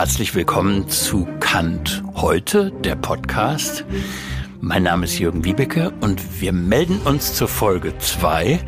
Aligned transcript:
Herzlich 0.00 0.34
willkommen 0.34 0.88
zu 0.88 1.28
Kant 1.40 2.02
heute, 2.16 2.70
der 2.70 2.96
Podcast. 2.96 3.84
Mein 4.62 4.84
Name 4.84 5.04
ist 5.04 5.18
Jürgen 5.18 5.44
Wiebeke 5.44 5.92
und 6.00 6.40
wir 6.40 6.54
melden 6.54 7.02
uns 7.04 7.34
zur 7.34 7.48
Folge 7.48 7.92
2, 7.98 8.60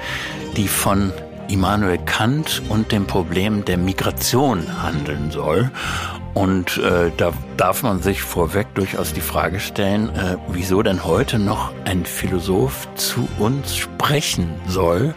die 0.59 0.69
von 0.69 1.11
Immanuel 1.49 1.97
Kant 2.05 2.61
und 2.69 2.93
dem 2.93 3.07
Problem 3.07 3.65
der 3.65 3.79
Migration 3.79 4.83
handeln 4.83 5.31
soll. 5.31 5.71
Und 6.35 6.77
äh, 6.77 7.11
da 7.17 7.33
darf 7.57 7.83
man 7.83 8.03
sich 8.03 8.21
vorweg 8.21 8.67
durchaus 8.75 9.15
die 9.15 9.23
Frage 9.23 9.59
stellen, 9.59 10.11
äh, 10.11 10.37
wieso 10.49 10.83
denn 10.83 11.03
heute 11.03 11.39
noch 11.39 11.73
ein 11.87 12.05
Philosoph 12.05 12.89
zu 12.97 13.27
uns 13.39 13.75
sprechen 13.75 14.51
soll, 14.69 15.15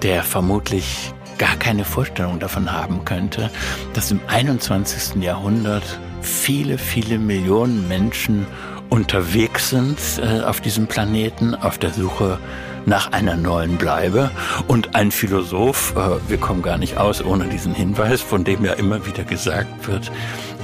der 0.00 0.22
vermutlich 0.22 1.12
gar 1.38 1.56
keine 1.56 1.84
Vorstellung 1.84 2.38
davon 2.38 2.70
haben 2.72 3.04
könnte, 3.04 3.50
dass 3.94 4.10
im 4.10 4.20
21. 4.26 5.22
Jahrhundert 5.22 5.98
viele, 6.20 6.78
viele 6.78 7.18
Millionen 7.18 7.88
Menschen 7.88 8.46
unterwegs 8.90 9.70
sind 9.70 9.98
äh, 10.18 10.42
auf 10.42 10.60
diesem 10.60 10.86
Planeten 10.86 11.54
auf 11.54 11.78
der 11.78 11.90
Suche 11.90 12.38
nach 12.86 13.12
einer 13.12 13.36
neuen 13.36 13.76
Bleibe. 13.76 14.30
Und 14.66 14.94
ein 14.94 15.10
Philosoph, 15.10 15.94
äh, 15.96 16.30
wir 16.30 16.38
kommen 16.38 16.62
gar 16.62 16.78
nicht 16.78 16.96
aus 16.96 17.22
ohne 17.24 17.44
diesen 17.44 17.74
Hinweis, 17.74 18.20
von 18.20 18.44
dem 18.44 18.64
ja 18.64 18.72
immer 18.72 19.06
wieder 19.06 19.24
gesagt 19.24 19.86
wird, 19.86 20.10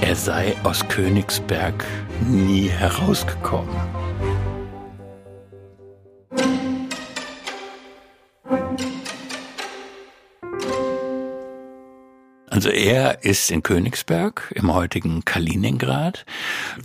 er 0.01 0.15
sei 0.15 0.55
aus 0.63 0.87
Königsberg 0.87 1.85
nie 2.27 2.67
herausgekommen. 2.67 3.94
Also 12.55 12.69
er 12.69 13.25
ist 13.25 13.51
in 13.51 13.63
Königsberg 13.63 14.53
im 14.55 14.73
heutigen 14.73 15.25
Kaliningrad. 15.25 16.25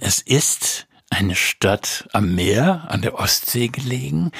Es 0.00 0.20
ist 0.20 0.88
eine 1.10 1.36
Stadt 1.36 2.08
am 2.12 2.34
Meer, 2.34 2.88
an 2.88 3.02
der 3.02 3.14
Ostsee 3.14 3.68
gelegen. 3.68 4.32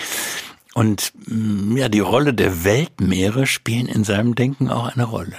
Und 0.75 1.13
mm, 1.27 1.77
ja, 1.77 1.89
die 1.89 2.01
Rolle 2.01 2.35
der 2.35 2.65
Weltmeere 2.65 3.47
spielen 3.47 3.87
in 3.87 4.03
seinem 4.03 4.35
Denken 4.35 4.71
auch 4.71 4.89
eine 4.93 5.05
Rolle. 5.05 5.37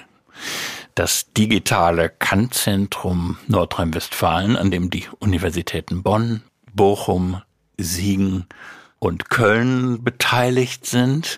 Das 0.96 1.34
digitale 1.34 2.08
Kantzentrum 2.08 3.38
Nordrhein-Westfalen, 3.48 4.56
an 4.56 4.72
dem 4.72 4.92
die 4.92 5.04
Universitäten 5.20 6.04
Bonn, 6.04 6.42
Bochum, 6.74 7.42
Siegen 7.78 8.46
und 9.00 9.30
Köln 9.30 10.06
beteiligt 10.06 10.86
sind, 10.86 11.38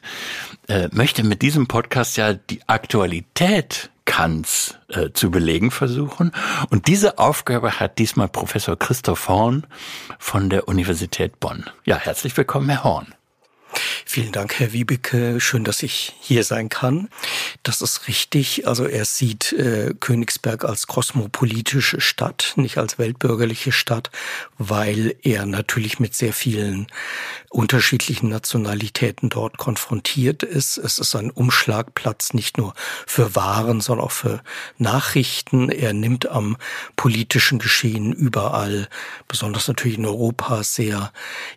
äh, 0.67 0.89
möchte 0.91 1.23
mit 1.23 1.41
diesem 1.41 1.65
Podcast 1.65 2.17
ja 2.17 2.33
die 2.33 2.61
Aktualität 2.67 3.89
Kants 4.13 4.77
äh, 4.89 5.09
zu 5.11 5.31
belegen 5.31 5.71
versuchen. 5.71 6.33
Und 6.69 6.85
diese 6.85 7.17
Aufgabe 7.17 7.79
hat 7.79 7.97
diesmal 7.97 8.27
Professor 8.27 8.77
Christoph 8.77 9.27
Horn 9.27 9.65
von 10.19 10.51
der 10.51 10.67
Universität 10.67 11.39
Bonn. 11.39 11.67
Ja, 11.83 11.97
herzlich 11.97 12.37
willkommen, 12.37 12.69
Herr 12.69 12.83
Horn. 12.83 13.15
Vielen 14.13 14.31
Dank, 14.31 14.59
Herr 14.59 14.73
Wiebeke. 14.73 15.39
Schön, 15.39 15.63
dass 15.63 15.81
ich 15.81 16.13
hier 16.19 16.43
sein 16.43 16.69
kann. 16.69 17.09
Das 17.63 17.81
ist 17.81 18.07
richtig. 18.07 18.67
Also 18.67 18.85
er 18.85 19.05
sieht 19.05 19.53
äh, 19.53 19.95
Königsberg 19.99 20.65
als 20.65 20.85
kosmopolitische 20.85 21.99
Stadt, 21.99 22.53
nicht 22.55 22.77
als 22.77 22.99
weltbürgerliche 22.99 23.71
Stadt, 23.71 24.11
weil 24.59 25.15
er 25.23 25.47
natürlich 25.47 25.99
mit 25.99 26.13
sehr 26.13 26.31
vielen 26.31 26.85
unterschiedlichen 27.49 28.29
Nationalitäten 28.29 29.29
dort 29.29 29.57
konfrontiert 29.57 30.43
ist. 30.43 30.77
Es 30.77 30.99
ist 30.99 31.15
ein 31.15 31.31
Umschlagplatz 31.31 32.33
nicht 32.33 32.59
nur 32.59 32.75
für 33.07 33.33
Waren, 33.33 33.81
sondern 33.81 34.05
auch 34.05 34.11
für 34.11 34.43
Nachrichten. 34.77 35.69
Er 35.69 35.93
nimmt 35.93 36.29
am 36.29 36.57
politischen 36.95 37.57
Geschehen 37.57 38.13
überall, 38.13 38.87
besonders 39.27 39.67
natürlich 39.67 39.97
in 39.97 40.05
Europa, 40.05 40.63
sehr 40.63 41.11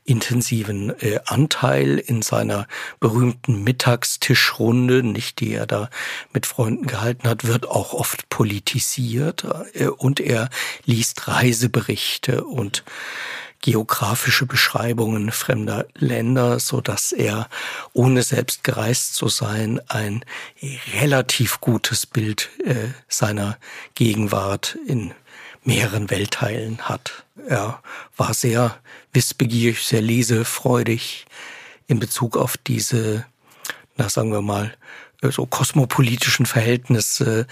intensiven 0.04 0.98
äh, 1.00 1.20
Anteil 1.26 1.98
in 1.98 2.22
seiner 2.46 2.68
berühmten 3.00 3.64
Mittagstischrunde, 3.64 5.02
nicht 5.02 5.40
die 5.40 5.54
er 5.54 5.66
da 5.66 5.90
mit 6.32 6.46
Freunden 6.46 6.86
gehalten 6.86 7.28
hat, 7.28 7.44
wird 7.44 7.66
auch 7.66 7.92
oft 7.92 8.28
politisiert 8.28 9.46
äh, 9.74 9.86
und 9.86 10.20
er 10.20 10.48
liest 10.84 11.26
Reiseberichte 11.26 12.44
und 12.44 12.84
geografische 13.62 14.46
Beschreibungen 14.46 15.32
fremder 15.32 15.86
Länder, 15.94 16.60
so 16.60 16.80
dass 16.80 17.10
er, 17.10 17.48
ohne 17.92 18.22
selbst 18.22 18.62
gereist 18.62 19.16
zu 19.16 19.28
sein, 19.28 19.80
ein 19.88 20.24
relativ 20.94 21.60
gutes 21.60 22.06
Bild 22.06 22.50
äh, 22.64 22.74
seiner 23.08 23.58
Gegenwart 23.94 24.78
in 24.86 25.12
mehreren 25.64 26.10
Weltteilen 26.10 26.82
hat. 26.82 27.24
Er 27.48 27.82
war 28.16 28.34
sehr 28.34 28.78
wissbegierig, 29.12 29.82
sehr 29.82 30.02
lesefreudig, 30.02 31.26
in 31.86 31.98
Bezug 31.98 32.36
auf 32.36 32.56
diese, 32.56 33.24
na 33.96 34.08
sagen 34.08 34.32
wir 34.32 34.42
mal, 34.42 34.72
äh, 35.22 35.30
so 35.30 35.46
kosmopolitischen 35.46 36.46
Verhältnisse, 36.46 37.46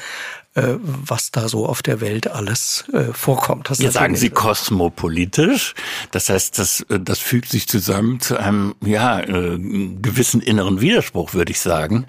äh, 0.55 0.75
was 0.78 1.31
da 1.31 1.49
so 1.49 1.67
auf 1.67 1.83
der 1.83 2.00
Welt 2.00 2.28
alles 2.28 2.84
äh, 2.93 3.12
vorkommt. 3.12 3.71
Das 3.71 3.78
Jetzt 3.78 3.95
sagen 3.95 4.17
Sie 4.17 4.31
kosmopolitisch, 4.31 5.75
das 6.11 6.28
heißt, 6.28 6.59
das, 6.59 6.84
das 6.89 7.19
fügt 7.19 7.49
sich 7.49 7.69
zusammen 7.69 8.21
zu 8.21 8.39
einem 8.39 8.75
ja 8.84 9.21
gewissen 9.25 10.41
inneren 10.41 10.81
Widerspruch, 10.81 11.34
würde 11.34 11.53
ich 11.53 11.61
sagen. 11.61 12.06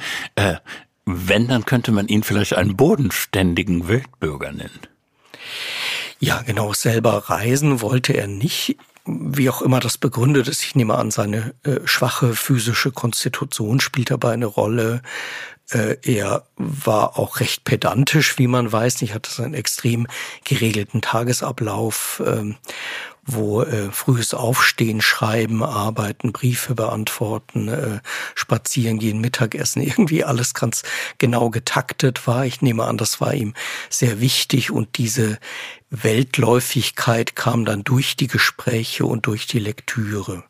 Wenn, 1.06 1.48
dann 1.48 1.66
könnte 1.66 1.92
man 1.92 2.08
ihn 2.08 2.24
vielleicht 2.24 2.56
einen 2.56 2.76
bodenständigen 2.76 3.88
Weltbürger 3.88 4.52
nennen. 4.52 4.80
Ja, 6.20 6.42
genau, 6.42 6.74
selber 6.74 7.30
reisen 7.30 7.82
wollte 7.82 8.14
er 8.14 8.28
nicht 8.28 8.78
wie 9.06 9.50
auch 9.50 9.62
immer 9.62 9.80
das 9.80 9.98
begründet 9.98 10.48
ist, 10.48 10.64
ich 10.64 10.76
nehme 10.76 10.96
an, 10.96 11.12
seine 11.12 11.54
äh, 11.64 11.80
schwache 11.86 12.34
physische 12.34 12.92
Konstitution 12.92 13.80
spielt 13.80 14.10
dabei 14.10 14.34
eine 14.34 14.48
Rolle. 14.48 15.02
Äh, 15.70 15.98
er 16.02 16.46
war 16.58 17.18
auch 17.20 17.40
recht 17.40 17.64
pedantisch, 17.64 18.38
wie 18.38 18.48
man 18.48 18.72
weiß. 18.72 19.02
Ich 19.04 19.14
hatte 19.14 19.44
einen 19.44 19.54
extrem 19.54 20.08
geregelten 20.44 21.02
Tagesablauf, 21.02 22.22
ähm, 22.26 22.56
wo 23.26 23.64
äh, 23.64 23.92
frühes 23.92 24.34
Aufstehen, 24.34 25.02
Schreiben, 25.02 25.64
Arbeiten, 25.64 26.32
Briefe 26.32 26.76
beantworten, 26.76 27.68
äh, 27.68 28.00
Spazieren 28.36 29.00
gehen, 29.00 29.20
Mittagessen, 29.20 29.82
irgendwie 29.84 30.24
alles 30.24 30.54
ganz 30.54 30.84
genau 31.18 31.50
getaktet 31.50 32.28
war. 32.28 32.46
Ich 32.46 32.62
nehme 32.62 32.86
an, 32.86 32.98
das 32.98 33.20
war 33.22 33.34
ihm 33.34 33.54
sehr 33.90 34.22
wichtig 34.22 34.72
und 34.72 34.98
diese 34.98 35.40
Weltläufigkeit 35.90 37.36
kam 37.36 37.66
dann 37.66 37.84
durch 37.84 38.16
die 38.16 38.28
Gespräche 38.28 39.06
und 39.06 39.28
durch 39.28 39.48
die 39.48 39.60
Lektüre, 39.60 40.44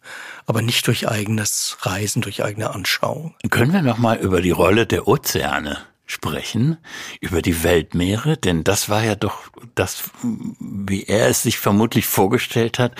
aber 0.46 0.62
nicht 0.62 0.88
durch 0.88 1.07
eigenes 1.07 1.78
Reisen, 1.81 2.22
durch 2.22 2.44
eigene 2.44 2.72
Anschauung. 2.72 3.36
Können 3.50 3.74
wir 3.74 3.81
noch 3.81 3.97
mal 3.97 4.18
über 4.18 4.42
die 4.42 4.52
Rolle 4.52 4.86
der 4.88 5.07
Ozeane 5.07 5.78
sprechen, 6.06 6.78
über 7.20 7.42
die 7.42 7.64
Weltmeere, 7.64 8.38
denn 8.38 8.64
das 8.64 8.90
war 8.90 9.04
ja 9.04 9.16
doch 9.16 9.40
das, 9.74 10.04
wie 10.60 11.04
er 11.04 11.28
es 11.28 11.44
sich 11.44 11.58
vermutlich 11.58 12.06
vorgestellt 12.06 12.80
hat, 12.80 12.94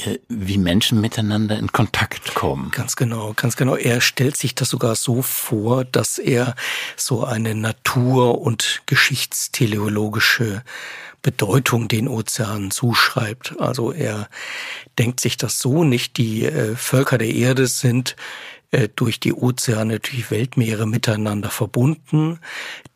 äh, 0.00 0.18
wie 0.28 0.58
Menschen 0.58 1.00
miteinander 1.00 1.58
in 1.58 1.70
Kontakt 1.72 2.34
kommen. 2.34 2.70
Ganz 2.72 2.96
genau, 2.96 3.32
ganz 3.34 3.56
genau. 3.56 3.76
Er 3.76 4.00
stellt 4.00 4.36
sich 4.36 4.54
das 4.54 4.68
sogar 4.68 4.96
so 4.96 5.22
vor, 5.22 5.84
dass 5.84 6.18
er 6.18 6.54
so 6.96 7.24
eine 7.24 7.54
Natur- 7.54 8.40
und 8.40 8.82
geschichtsteleologische 8.86 10.64
Bedeutung 11.22 11.88
den 11.88 12.06
Ozeanen 12.06 12.70
zuschreibt. 12.70 13.58
Also 13.58 13.92
er 13.92 14.28
denkt 14.98 15.20
sich 15.20 15.36
das 15.36 15.58
so 15.58 15.84
nicht. 15.84 16.18
Die 16.18 16.44
äh, 16.44 16.76
Völker 16.76 17.16
der 17.16 17.30
Erde 17.30 17.66
sind 17.66 18.16
durch 18.96 19.20
die 19.20 19.32
Ozeane, 19.32 20.00
durch 20.00 20.30
Weltmeere 20.30 20.86
miteinander 20.86 21.50
verbunden. 21.50 22.38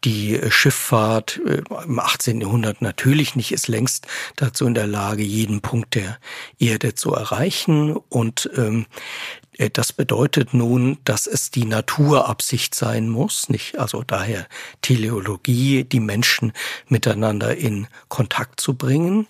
Die 0.05 0.37
äh, 0.37 0.51
Schifffahrt 0.51 1.41
äh, 1.47 1.63
im 1.85 1.99
18. 1.99 2.41
Jahrhundert 2.41 2.83
natürlich 2.83 3.37
nicht 3.37 3.53
ist 3.53 3.69
längst 3.69 4.07
dazu 4.37 4.67
in 4.67 4.75
der 4.75 4.87
Lage, 4.87 5.23
jeden 5.23 5.61
Punkt 5.61 5.95
der 5.95 6.19
Erde 6.59 6.95
zu 6.95 7.13
erreichen. 7.13 7.97
Und 8.09 8.51
ähm, 8.57 8.87
das 9.73 9.93
bedeutet 9.93 10.55
nun, 10.55 10.99
dass 11.03 11.27
es 11.27 11.51
die 11.51 11.65
Naturabsicht 11.65 12.77
sein 12.77 13.09
muss, 13.09 13.49
nicht? 13.49 13.77
Also 13.77 14.05
daher 14.07 14.47
Teleologie, 14.83 15.83
die 15.83 15.99
Menschen 15.99 16.53
miteinander 16.87 17.57
in 17.57 17.89
Kontakt 18.09 18.61
zu 18.61 18.75
bringen. 18.75 19.27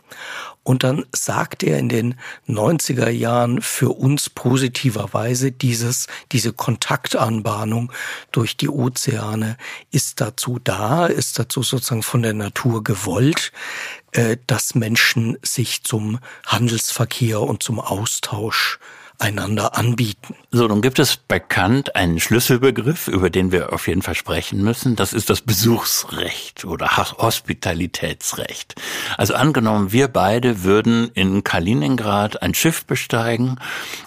Und 0.65 0.85
dann 0.85 1.07
sagt 1.13 1.63
er 1.63 1.79
in 1.79 1.89
den 1.89 2.15
90er 2.47 3.09
Jahren 3.09 3.63
für 3.63 3.89
uns 3.89 4.29
positiverweise 4.29 5.51
dieses, 5.51 6.09
diese 6.31 6.53
Kontaktanbahnung 6.53 7.91
durch 8.31 8.55
die 8.55 8.69
Ozeane 8.69 9.57
ist 9.93 10.21
dazu 10.21 10.59
da, 10.63 11.07
ist 11.07 11.39
dazu 11.39 11.63
sozusagen 11.63 12.03
von 12.03 12.21
der 12.21 12.35
Natur 12.35 12.85
gewollt, 12.85 13.51
äh, 14.13 14.37
dass 14.47 14.75
Menschen 14.75 15.39
sich 15.43 15.85
zum 15.85 16.19
Handelsverkehr 16.45 17.41
und 17.41 17.63
zum 17.63 17.81
Austausch 17.81 18.79
einander 19.19 19.77
anbieten. 19.77 20.37
So, 20.51 20.69
nun 20.69 20.81
gibt 20.81 20.99
es 20.99 21.17
bei 21.17 21.41
Kant 21.41 21.97
einen 21.97 22.21
Schlüsselbegriff, 22.21 23.09
über 23.09 23.31
den 23.31 23.51
wir 23.51 23.73
auf 23.73 23.89
jeden 23.89 24.03
Fall 24.03 24.15
sprechen 24.15 24.63
müssen. 24.63 24.97
Das 24.97 25.13
ist 25.13 25.29
das 25.29 25.41
Besuchsrecht 25.41 26.65
oder 26.65 26.97
Hospitalitätsrecht. 26.97 28.77
Also 29.17 29.35
angenommen, 29.35 29.93
wir 29.93 30.09
beide 30.09 30.63
würden 30.63 31.11
in 31.15 31.43
Kaliningrad 31.43 32.43
ein 32.43 32.55
Schiff 32.55 32.85
besteigen 32.87 33.59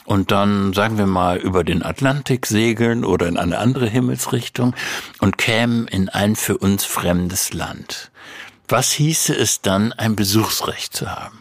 und 0.06 0.32
dann, 0.32 0.74
sagen 0.74 0.98
wir 0.98 1.08
mal, 1.08 1.38
über 1.38 1.64
den 1.64 1.84
Atlantik 1.84 2.46
segeln 2.46 3.04
oder 3.04 3.28
in 3.28 3.38
eine 3.38 3.60
andere 3.60 3.88
Himmelsrichtung 3.88 4.76
und 5.20 5.38
kämen 5.38 5.88
in 5.88 6.08
ein 6.10 6.36
für 6.36 6.58
uns 6.58 6.86
fremdes 6.86 7.54
Land. 7.54 8.12
Was 8.68 8.92
hieße 8.94 9.36
es 9.36 9.62
dann, 9.62 9.92
ein 9.92 10.16
Besuchsrecht 10.16 10.96
zu 10.96 11.12
haben? 11.12 11.41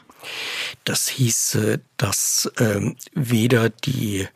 Das 0.84 1.08
hieße, 1.08 1.80
dass 1.96 2.50
ähm, 2.58 2.96
weder 3.14 3.70
die 3.70 4.26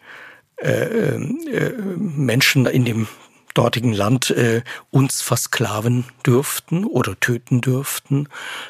äh, 0.57 1.17
äh, 1.17 1.73
Menschen 1.97 2.67
in 2.67 2.85
dem 2.85 3.09
dortigen 3.55 3.93
Land 3.93 4.31
äh, 4.31 4.63
uns 4.91 5.23
versklaven 5.23 6.05
dürften 6.27 6.85
oder 6.85 7.19
töten 7.19 7.61
dürften, 7.61 8.29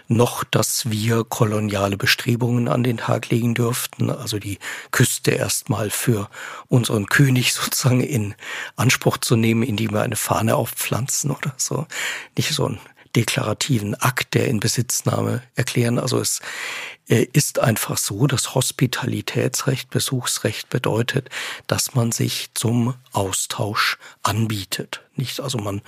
noch 0.08 0.44
dass 0.44 0.90
wir 0.90 1.24
koloniale 1.24 1.96
Bestrebungen 1.96 2.68
an 2.68 2.84
den 2.84 2.98
Tag 2.98 3.30
legen 3.30 3.54
dürften, 3.54 4.10
also 4.10 4.38
die 4.38 4.58
Küste 4.90 5.32
erstmal 5.32 5.88
für 5.90 6.28
unseren 6.68 7.06
König 7.06 7.54
sozusagen 7.54 8.02
in 8.02 8.34
Anspruch 8.76 9.16
zu 9.18 9.36
nehmen, 9.36 9.62
indem 9.62 9.92
wir 9.92 10.02
eine 10.02 10.16
Fahne 10.16 10.54
aufpflanzen 10.54 11.30
oder 11.30 11.54
so. 11.56 11.86
Nicht 12.36 12.52
so 12.52 12.68
ein 12.68 12.78
deklarativen 13.16 13.94
Akt 13.94 14.34
der 14.34 14.49
Inbesitznahme 14.49 15.43
erklären. 15.55 15.99
Also 15.99 16.20
es 16.20 16.40
äh, 17.08 17.26
ist 17.32 17.58
einfach 17.58 17.99
so, 17.99 18.26
dass 18.26 18.55
Hospitalitätsrecht, 18.55 19.90
Besuchsrecht 19.90 20.69
bedeutet, 20.69 21.31
dass 21.66 21.94
man 21.94 22.12
sich 22.12 22.50
zum 22.55 22.94
Austausch 23.12 23.99
anbietet. 24.22 25.02
Nicht, 25.16 25.40
also 25.40 25.58
man 25.58 25.81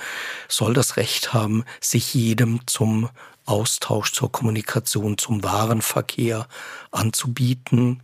soll 0.49 0.75
das 0.75 0.97
Recht 0.97 1.33
haben, 1.33 1.65
sich 1.81 2.15
jedem 2.15 2.67
zum 2.67 3.09
Austausch, 3.45 4.13
zur 4.13 4.31
Kommunikation, 4.31 5.19
zum 5.19 5.43
Warenverkehr 5.43 6.49
anzubieten 6.91 8.03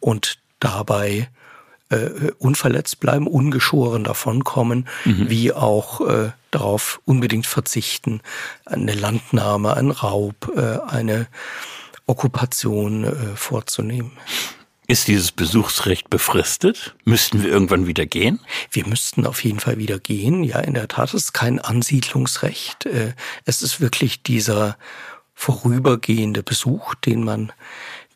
und 0.00 0.38
dabei 0.58 1.28
äh, 1.90 2.32
unverletzt 2.38 3.00
bleiben, 3.00 3.26
ungeschoren 3.26 4.04
davonkommen, 4.04 4.88
mhm. 5.04 5.28
wie 5.28 5.52
auch 5.52 6.00
äh, 6.00 6.30
darauf 6.50 7.00
unbedingt 7.04 7.46
verzichten, 7.46 8.20
eine 8.64 8.94
Landnahme, 8.94 9.76
ein 9.76 9.90
Raub, 9.90 10.52
äh, 10.56 10.78
eine 10.88 11.26
Okkupation 12.06 13.04
äh, 13.04 13.36
vorzunehmen. 13.36 14.12
Ist 14.86 15.06
dieses 15.06 15.30
Besuchsrecht 15.30 16.10
befristet? 16.10 16.96
Müssten 17.04 17.44
wir 17.44 17.50
irgendwann 17.50 17.86
wieder 17.86 18.06
gehen? 18.06 18.40
Wir 18.72 18.84
müssten 18.88 19.24
auf 19.24 19.44
jeden 19.44 19.60
Fall 19.60 19.78
wieder 19.78 20.00
gehen. 20.00 20.42
Ja, 20.42 20.58
in 20.58 20.74
der 20.74 20.88
Tat 20.88 21.14
ist 21.14 21.24
es 21.24 21.32
kein 21.32 21.60
Ansiedlungsrecht. 21.60 22.86
Äh, 22.86 23.14
es 23.44 23.62
ist 23.62 23.80
wirklich 23.80 24.24
dieser 24.24 24.76
vorübergehende 25.32 26.42
Besuch, 26.42 26.96
den 26.96 27.22
man, 27.22 27.52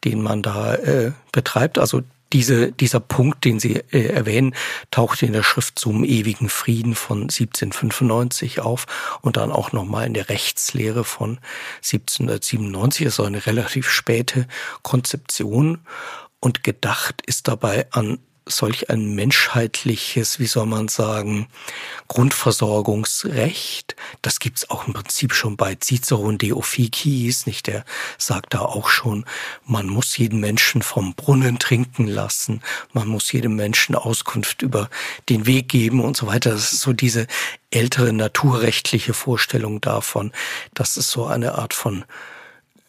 den 0.03 0.21
man 0.21 0.43
da 0.43 0.75
äh, 0.75 1.13
betreibt. 1.31 1.79
Also 1.79 2.03
diese, 2.33 2.73
dieser 2.73 3.01
Punkt, 3.01 3.45
den 3.45 3.61
Sie 3.61 3.77
äh, 3.77 4.07
erwähnen, 4.07 4.55
tauchte 4.91 5.27
in 5.27 5.33
der 5.33 5.43
Schrift 5.43 5.79
zum 5.79 6.05
ewigen 6.05 6.49
Frieden 6.49 6.95
von 6.95 7.23
1795 7.23 8.61
auf 8.61 8.87
und 9.21 9.37
dann 9.37 9.53
auch 9.53 9.73
nochmal 9.73 10.07
in 10.07 10.15
der 10.15 10.29
Rechtslehre 10.29 11.05
von 11.05 11.39
1797. 11.77 13.05
Das 13.05 13.19
ist 13.19 13.25
eine 13.25 13.47
relativ 13.47 13.89
späte 13.89 14.47
Konzeption 14.83 15.81
und 16.41 16.65
gedacht 16.65 17.23
ist 17.25 17.49
dabei 17.49 17.87
an 17.93 18.19
solch 18.47 18.91
ein 18.91 19.15
menschheitliches, 19.15 20.39
wie 20.39 20.47
soll 20.47 20.67
man 20.67 20.89
sagen, 20.89 21.49
Grundversorgungsrecht. 22.09 23.97
Das 24.23 24.39
gibt's 24.39 24.69
auch 24.69 24.87
im 24.87 24.93
Prinzip 24.93 25.33
schon 25.33 25.57
bei 25.57 25.77
Cicero 25.77 26.21
und 26.21 26.43
De 26.43 26.53
Officiis, 26.53 27.47
nicht? 27.47 27.67
Der 27.67 27.85
sagt 28.19 28.55
da 28.55 28.61
auch 28.61 28.89
schon, 28.89 29.25
man 29.65 29.87
muss 29.87 30.17
jeden 30.19 30.41
Menschen 30.41 30.83
vom 30.83 31.15
Brunnen 31.15 31.59
trinken 31.59 32.07
lassen, 32.07 32.61
man 32.93 33.09
muss 33.09 33.33
jedem 33.33 33.57
Menschen 33.57 33.95
Auskunft 33.95 34.63
über 34.63 34.91
den 35.29 35.47
Weg 35.47 35.69
geben 35.69 36.01
und 36.01 36.17
so 36.17 36.27
weiter. 36.27 36.51
Das 36.51 36.73
ist 36.73 36.81
so 36.81 36.93
diese 36.93 37.27
ältere 37.71 38.13
naturrechtliche 38.13 39.15
Vorstellung 39.15 39.81
davon, 39.81 40.33
dass 40.75 40.97
es 40.97 41.11
so 41.11 41.27
eine 41.27 41.57
Art 41.57 41.73
von 41.73 42.05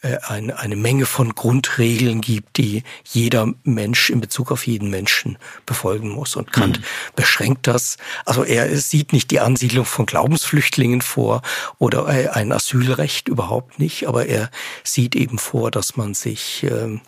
äh, 0.05 0.19
eine, 0.27 0.59
eine 0.59 0.75
Menge 0.75 1.05
von 1.05 1.33
Grundregeln 1.33 2.21
gibt, 2.21 2.57
die 2.57 2.83
jeder 3.03 3.51
Mensch 3.63 4.09
in 4.11 4.21
Bezug 4.21 4.51
auf 4.51 4.67
jeden 4.67 4.89
Menschen 4.89 5.37
befolgen 5.65 6.09
muss. 6.09 6.35
Und 6.35 6.53
Kant 6.53 6.79
mhm. 6.79 6.83
beschränkt 7.15 7.67
das. 7.67 7.97
Also 8.25 8.43
er 8.43 8.77
sieht 8.77 9.13
nicht 9.13 9.31
die 9.31 9.39
Ansiedlung 9.39 9.85
von 9.85 10.05
Glaubensflüchtlingen 10.05 11.01
vor 11.01 11.41
oder 11.79 12.05
ein 12.05 12.51
Asylrecht 12.51 13.27
überhaupt 13.27 13.79
nicht, 13.79 14.07
aber 14.07 14.27
er 14.27 14.51
sieht 14.83 15.15
eben 15.15 15.39
vor, 15.39 15.71
dass 15.71 15.97
man 15.97 16.13
sich 16.13 16.63
äh, 16.63 16.99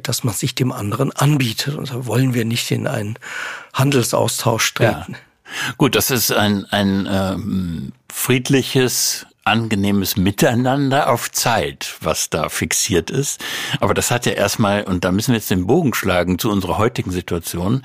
dass 0.00 0.24
man 0.24 0.34
sich 0.34 0.54
dem 0.54 0.72
anderen 0.72 1.12
anbietet. 1.12 1.74
Und 1.74 1.90
da 1.90 2.06
wollen 2.06 2.34
wir 2.34 2.44
nicht 2.44 2.70
in 2.70 2.86
einen 2.86 3.18
Handelsaustausch 3.72 4.74
treten. 4.74 5.12
Ja. 5.12 5.72
Gut, 5.76 5.94
das 5.94 6.10
ist 6.10 6.32
ein, 6.32 6.64
ein 6.66 7.06
ähm, 7.10 7.92
friedliches 8.10 9.26
angenehmes 9.44 10.16
Miteinander 10.16 11.10
auf 11.10 11.30
Zeit, 11.30 11.96
was 12.00 12.30
da 12.30 12.48
fixiert 12.48 13.10
ist. 13.10 13.44
Aber 13.80 13.94
das 13.94 14.10
hat 14.10 14.26
ja 14.26 14.32
erstmal, 14.32 14.84
und 14.84 15.04
da 15.04 15.12
müssen 15.12 15.32
wir 15.32 15.36
jetzt 15.36 15.50
den 15.50 15.66
Bogen 15.66 15.94
schlagen 15.94 16.38
zu 16.38 16.50
unserer 16.50 16.78
heutigen 16.78 17.10
Situation, 17.10 17.82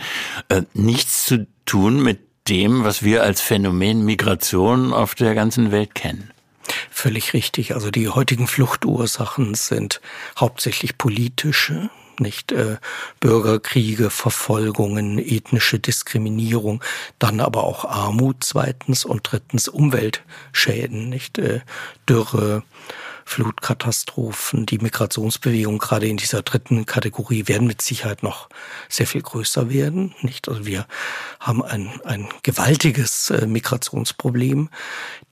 äh, 0.48 0.64
nichts 0.74 1.26
zu 1.26 1.48
tun 1.66 2.02
mit 2.02 2.20
dem, 2.48 2.84
was 2.84 3.04
wir 3.04 3.24
als 3.24 3.42
Phänomen 3.42 4.04
Migration 4.06 4.94
auf 4.94 5.16
der 5.16 5.36
ganzen 5.36 5.72
Welt 5.72 5.94
kennen. 5.96 6.32
Völlig 6.90 7.34
richtig. 7.34 7.74
Also 7.74 7.92
die 7.92 8.10
heutigen 8.10 8.48
Fluchtursachen 8.48 9.56
sind 9.56 10.02
hauptsächlich 10.38 10.98
politische 10.98 11.90
nicht 12.19 12.51
äh, 12.51 12.77
Bürgerkriege, 13.19 14.10
Verfolgungen, 14.10 15.19
ethnische 15.19 15.80
Diskriminierung, 15.80 16.83
dann 17.19 17.39
aber 17.39 17.63
auch 17.63 17.86
Armut 17.86 18.38
zweitens 18.42 19.06
und 19.06 19.21
drittens 19.24 19.68
Umweltschäden, 19.68 21.10
nicht 21.10 21.38
äh, 21.38 21.62
Dürre, 22.07 22.63
Flutkatastrophen, 23.25 24.66
die 24.66 24.80
Migrationsbewegung 24.80 25.77
gerade 25.77 26.07
in 26.07 26.18
dieser 26.18 26.42
dritten 26.42 26.88
Kategorie 26.88 27.48
werden 27.48 27.68
mit 27.68 27.80
Sicherheit 27.80 28.24
noch 28.24 28.50
sehr 28.89 29.06
viel 29.06 29.22
größer 29.22 29.69
werden. 29.69 30.15
Nicht? 30.22 30.50
Also 30.50 30.65
wir 30.65 30.88
haben 31.39 31.63
ein, 31.63 32.01
ein 32.06 32.27
gewaltiges 32.42 33.30
äh, 33.30 33.45
Migrationsproblem, 33.45 34.69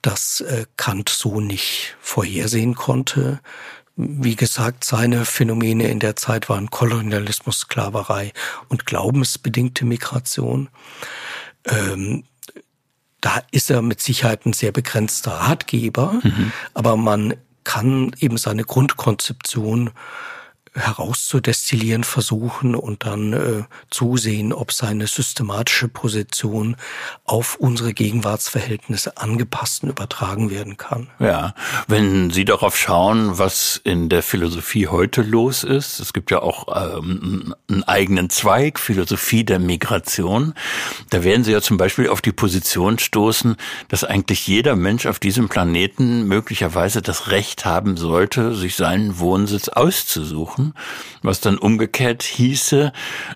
das 0.03 0.43
Kant 0.77 1.09
so 1.09 1.41
nicht 1.41 1.97
vorhersehen 1.99 2.75
konnte. 2.75 3.39
Wie 3.97 4.35
gesagt, 4.35 4.83
seine 4.83 5.25
Phänomene 5.25 5.89
in 5.89 5.99
der 5.99 6.15
Zeit 6.15 6.49
waren 6.49 6.69
Kolonialismus, 6.69 7.61
Sklaverei 7.61 8.31
und 8.69 8.85
glaubensbedingte 8.85 9.85
Migration. 9.85 10.69
Ähm, 11.65 12.23
da 13.21 13.41
ist 13.49 13.71
er 13.71 13.81
mit 13.81 13.99
Sicherheit 13.99 14.45
ein 14.45 14.53
sehr 14.53 14.71
begrenzter 14.71 15.31
Ratgeber, 15.31 16.19
mhm. 16.23 16.51
aber 16.75 16.95
man 16.95 17.33
kann 17.63 18.15
eben 18.19 18.37
seine 18.37 18.63
Grundkonzeption 18.63 19.89
herauszudestillieren 20.77 22.03
versuchen 22.03 22.75
und 22.75 23.05
dann 23.05 23.33
äh, 23.33 23.63
zusehen, 23.89 24.53
ob 24.53 24.71
seine 24.71 25.07
systematische 25.07 25.87
Position 25.87 26.75
auf 27.25 27.55
unsere 27.55 27.93
Gegenwartsverhältnisse 27.93 29.17
angepasst 29.17 29.83
und 29.83 29.89
übertragen 29.89 30.49
werden 30.49 30.77
kann. 30.77 31.09
Ja, 31.19 31.53
wenn 31.87 32.29
Sie 32.29 32.45
darauf 32.45 32.77
schauen, 32.77 33.37
was 33.37 33.81
in 33.83 34.09
der 34.09 34.23
Philosophie 34.23 34.87
heute 34.87 35.21
los 35.21 35.63
ist, 35.63 35.99
es 35.99 36.13
gibt 36.13 36.31
ja 36.31 36.41
auch 36.41 36.67
ähm, 36.97 37.55
einen 37.69 37.83
eigenen 37.83 38.29
Zweig, 38.29 38.79
Philosophie 38.79 39.43
der 39.43 39.59
Migration, 39.59 40.53
da 41.09 41.23
werden 41.23 41.43
Sie 41.43 41.51
ja 41.51 41.61
zum 41.61 41.77
Beispiel 41.77 42.09
auf 42.09 42.21
die 42.21 42.31
Position 42.31 42.99
stoßen, 42.99 43.55
dass 43.87 44.03
eigentlich 44.03 44.47
jeder 44.47 44.75
Mensch 44.75 45.05
auf 45.05 45.19
diesem 45.19 45.49
Planeten 45.49 46.27
möglicherweise 46.27 47.01
das 47.01 47.31
Recht 47.31 47.65
haben 47.65 47.97
sollte, 47.97 48.53
sich 48.53 48.75
seinen 48.75 49.19
Wohnsitz 49.19 49.69
auszusuchen 49.69 50.66
was 51.21 51.41
dann 51.41 51.57
umgekehrt 51.57 52.23
hieße, 52.23 52.91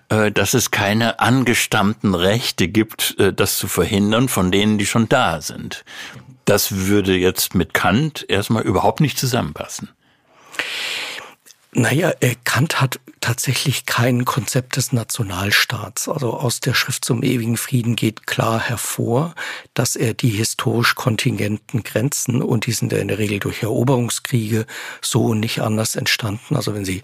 äh, 0.08 0.32
dass 0.32 0.54
es 0.54 0.70
keine 0.70 1.20
angestammten 1.20 2.14
Rechte 2.14 2.68
gibt, 2.68 3.18
äh, 3.18 3.32
das 3.32 3.58
zu 3.58 3.68
verhindern 3.68 4.28
von 4.28 4.50
denen, 4.50 4.78
die 4.78 4.86
schon 4.86 5.08
da 5.08 5.40
sind. 5.40 5.84
Das 6.44 6.86
würde 6.86 7.16
jetzt 7.16 7.54
mit 7.54 7.74
Kant 7.74 8.24
erstmal 8.28 8.62
überhaupt 8.62 9.00
nicht 9.00 9.18
zusammenpassen. 9.18 9.90
Naja, 11.74 12.12
Kant 12.44 12.82
hat 12.82 13.00
tatsächlich 13.22 13.86
kein 13.86 14.26
Konzept 14.26 14.76
des 14.76 14.92
Nationalstaats. 14.92 16.06
Also 16.06 16.34
aus 16.34 16.60
der 16.60 16.74
Schrift 16.74 17.02
zum 17.02 17.22
ewigen 17.22 17.56
Frieden 17.56 17.96
geht 17.96 18.26
klar 18.26 18.60
hervor, 18.60 19.34
dass 19.72 19.96
er 19.96 20.12
die 20.12 20.28
historisch 20.28 20.94
kontingenten 20.96 21.82
Grenzen, 21.82 22.42
und 22.42 22.66
die 22.66 22.72
sind 22.72 22.92
ja 22.92 22.98
in 22.98 23.08
der 23.08 23.16
Regel 23.16 23.38
durch 23.38 23.62
Eroberungskriege 23.62 24.66
so 25.00 25.24
und 25.26 25.40
nicht 25.40 25.62
anders 25.62 25.96
entstanden. 25.96 26.56
Also 26.56 26.74
wenn 26.74 26.84
Sie 26.84 27.00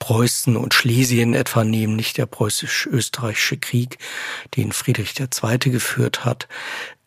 Preußen 0.00 0.56
und 0.56 0.74
Schlesien 0.74 1.32
etwa 1.32 1.62
nehmen, 1.62 1.94
nicht 1.94 2.18
der 2.18 2.26
preußisch-österreichische 2.26 3.58
Krieg, 3.58 3.98
den 4.56 4.72
Friedrich 4.72 5.14
II. 5.20 5.58
geführt 5.70 6.24
hat, 6.24 6.48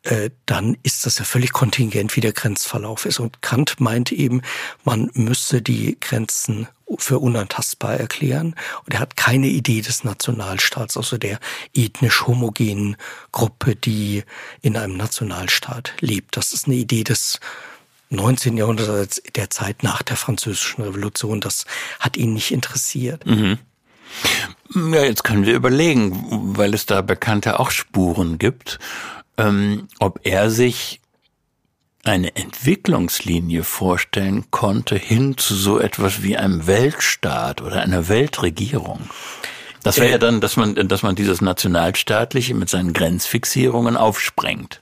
äh, 0.03 0.29
dann 0.45 0.77
ist 0.81 1.05
das 1.05 1.19
ja 1.19 1.25
völlig 1.25 1.51
kontingent, 1.51 2.15
wie 2.15 2.21
der 2.21 2.33
Grenzverlauf 2.33 3.05
ist. 3.05 3.19
Und 3.19 3.41
Kant 3.41 3.79
meint 3.79 4.11
eben, 4.11 4.41
man 4.85 5.11
müsse 5.13 5.61
die 5.61 5.99
Grenzen 5.99 6.67
für 6.99 7.19
unantastbar 7.19 7.95
erklären. 7.95 8.55
Und 8.85 8.93
er 8.93 8.99
hat 8.99 9.15
keine 9.15 9.47
Idee 9.47 9.81
des 9.81 10.03
Nationalstaats, 10.03 10.97
also 10.97 11.17
der 11.17 11.39
ethnisch 11.73 12.25
homogenen 12.27 12.97
Gruppe, 13.31 13.75
die 13.75 14.23
in 14.61 14.77
einem 14.77 14.97
Nationalstaat 14.97 15.93
lebt. 15.99 16.37
Das 16.37 16.53
ist 16.53 16.67
eine 16.67 16.75
Idee 16.75 17.03
des 17.03 17.39
19. 18.09 18.57
Jahrhunderts, 18.57 19.21
der 19.35 19.49
Zeit 19.49 19.83
nach 19.83 20.01
der 20.01 20.17
Französischen 20.17 20.83
Revolution. 20.83 21.39
Das 21.39 21.65
hat 21.99 22.17
ihn 22.17 22.33
nicht 22.33 22.51
interessiert. 22.51 23.25
Mhm. 23.25 23.57
Ja, 24.73 25.03
jetzt 25.03 25.23
können 25.23 25.45
wir 25.45 25.55
überlegen, 25.55 26.57
weil 26.57 26.73
es 26.73 26.85
da 26.85 27.01
bekannte 27.01 27.59
auch 27.59 27.71
Spuren 27.71 28.37
gibt 28.37 28.79
ähm, 29.41 29.87
ob 29.99 30.19
er 30.23 30.49
sich 30.49 31.00
eine 32.03 32.35
Entwicklungslinie 32.35 33.63
vorstellen 33.63 34.45
konnte 34.51 34.95
hin 34.95 35.37
zu 35.37 35.55
so 35.55 35.79
etwas 35.79 36.23
wie 36.23 36.37
einem 36.37 36.65
Weltstaat 36.67 37.61
oder 37.61 37.81
einer 37.81 38.07
Weltregierung. 38.07 39.09
Das 39.83 39.97
wäre 39.97 40.11
ja 40.11 40.17
dann, 40.17 40.41
dass 40.41 40.57
man, 40.57 40.75
dass 40.87 41.03
man 41.03 41.15
dieses 41.15 41.41
Nationalstaatliche 41.41 42.53
mit 42.53 42.69
seinen 42.69 42.93
Grenzfixierungen 42.93 43.97
aufsprengt. 43.97 44.81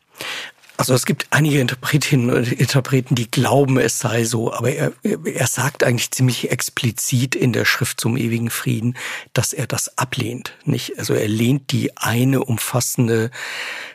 Also 0.80 0.94
es 0.94 1.06
gibt 1.06 1.28
einige 1.32 1.60
Interpretinnen 1.60 2.30
und 2.30 2.54
Interpreten, 2.54 3.14
die 3.14 3.30
glauben, 3.30 3.78
es 3.78 4.00
sei 4.00 4.24
so, 4.24 4.54
aber 4.54 4.72
er, 4.72 4.94
er 5.04 5.46
sagt 5.46 5.84
eigentlich 5.84 6.12
ziemlich 6.12 6.52
explizit 6.52 7.36
in 7.36 7.52
der 7.52 7.66
Schrift 7.66 8.00
zum 8.00 8.16
ewigen 8.16 8.50
Frieden, 8.50 8.96
dass 9.34 9.52
er 9.52 9.68
das 9.68 9.98
ablehnt. 9.98 10.54
Nicht? 10.64 10.98
Also 10.98 11.16
er 11.16 11.28
lehnt 11.28 11.74
die 11.74 11.98
eine 11.98 12.46
umfassende 12.46 13.30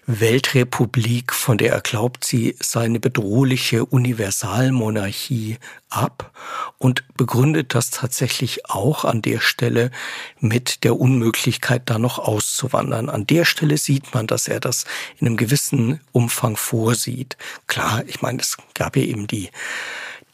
Weltrepublik, 0.04 1.32
von 1.32 1.56
der 1.56 1.72
er 1.72 1.80
glaubt, 1.80 2.22
sie 2.22 2.54
sei 2.60 2.84
eine 2.84 3.00
bedrohliche 3.00 3.86
Universalmonarchie 3.86 5.56
ab 5.96 6.32
und 6.78 7.04
begründet 7.16 7.74
das 7.74 7.90
tatsächlich 7.90 8.66
auch 8.66 9.04
an 9.04 9.22
der 9.22 9.40
Stelle 9.40 9.90
mit 10.40 10.84
der 10.84 10.98
Unmöglichkeit, 10.98 11.82
da 11.86 11.98
noch 11.98 12.18
auszuwandern. 12.18 13.08
An 13.08 13.26
der 13.26 13.44
Stelle 13.44 13.78
sieht 13.78 14.14
man, 14.14 14.26
dass 14.26 14.48
er 14.48 14.60
das 14.60 14.84
in 15.18 15.26
einem 15.26 15.36
gewissen 15.36 16.00
Umfang 16.12 16.56
vorsieht. 16.56 17.36
Klar, 17.66 18.02
ich 18.06 18.22
meine, 18.22 18.40
es 18.40 18.56
gab 18.74 18.96
ja 18.96 19.02
eben 19.02 19.26
die 19.26 19.50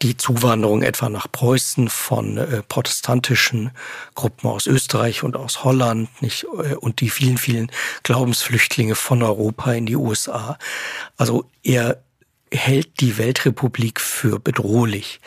die 0.02 0.16
Zuwanderung 0.16 0.82
etwa 0.82 1.08
nach 1.08 1.30
Preußen 1.30 1.90
von 1.90 2.38
äh, 2.38 2.62
protestantischen 2.62 3.70
Gruppen 4.14 4.48
aus 4.48 4.66
Österreich 4.66 5.22
und 5.22 5.36
aus 5.36 5.62
Holland 5.62 6.08
nicht 6.22 6.44
äh, 6.44 6.74
und 6.74 7.00
die 7.00 7.10
vielen 7.10 7.36
vielen 7.36 7.70
Glaubensflüchtlinge 8.02 8.94
von 8.94 9.22
Europa 9.22 9.72
in 9.72 9.86
die 9.86 9.96
USA. 9.96 10.58
Also 11.16 11.44
er 11.62 12.02
hält 12.52 13.00
die 13.00 13.18
Weltrepublik 13.18 14.00
für 14.00 14.38
bedrohlich. 14.38 15.20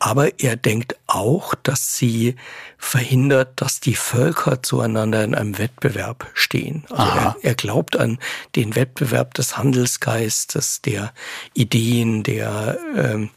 Aber 0.00 0.38
er 0.38 0.54
denkt 0.54 0.94
auch, 1.08 1.54
dass 1.56 1.96
sie 1.96 2.36
verhindert, 2.76 3.60
dass 3.60 3.80
die 3.80 3.96
Völker 3.96 4.62
zueinander 4.62 5.24
in 5.24 5.34
einem 5.34 5.58
Wettbewerb 5.58 6.30
stehen. 6.34 6.84
Also 6.90 7.18
er, 7.18 7.36
er, 7.42 7.54
glaubt 7.54 7.96
an 7.96 8.18
den 8.54 8.76
Wettbewerb 8.76 9.34
des 9.34 9.56
Handelsgeistes, 9.56 10.82
der 10.82 11.12
Ideen, 11.52 12.22
der 12.22 12.78
ähm, 12.96 13.30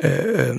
äh, 0.00 0.54